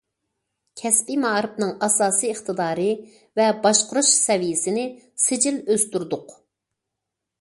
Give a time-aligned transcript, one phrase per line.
[0.79, 2.87] كەسپىي مائارىپنىڭ ئاساسىي ئىقتىدارى
[3.41, 4.87] ۋە باشقۇرۇش سەۋىيەسىنى
[5.27, 6.35] سىجىل ئۆستۈردۇق.